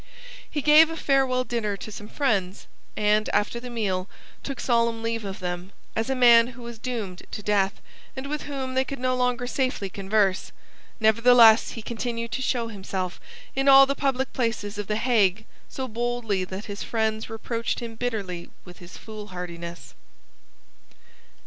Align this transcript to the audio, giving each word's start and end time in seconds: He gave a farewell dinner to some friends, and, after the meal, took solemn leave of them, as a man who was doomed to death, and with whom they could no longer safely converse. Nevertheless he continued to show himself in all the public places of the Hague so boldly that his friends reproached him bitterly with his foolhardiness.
He 0.49 0.63
gave 0.63 0.89
a 0.89 0.97
farewell 0.97 1.43
dinner 1.43 1.77
to 1.77 1.91
some 1.91 2.07
friends, 2.07 2.65
and, 2.97 3.29
after 3.33 3.59
the 3.59 3.69
meal, 3.69 4.09
took 4.41 4.59
solemn 4.59 5.03
leave 5.03 5.23
of 5.23 5.37
them, 5.37 5.73
as 5.95 6.09
a 6.09 6.15
man 6.15 6.47
who 6.47 6.63
was 6.63 6.79
doomed 6.79 7.21
to 7.29 7.43
death, 7.43 7.79
and 8.15 8.25
with 8.25 8.45
whom 8.45 8.73
they 8.73 8.83
could 8.83 8.97
no 8.97 9.15
longer 9.15 9.45
safely 9.45 9.91
converse. 9.91 10.51
Nevertheless 10.99 11.73
he 11.73 11.83
continued 11.83 12.31
to 12.31 12.41
show 12.41 12.67
himself 12.69 13.21
in 13.55 13.67
all 13.69 13.85
the 13.85 13.93
public 13.93 14.33
places 14.33 14.79
of 14.79 14.87
the 14.87 14.95
Hague 14.97 15.45
so 15.69 15.87
boldly 15.87 16.45
that 16.45 16.65
his 16.65 16.81
friends 16.81 17.29
reproached 17.29 17.79
him 17.79 17.93
bitterly 17.93 18.49
with 18.65 18.79
his 18.79 18.97
foolhardiness. 18.97 19.93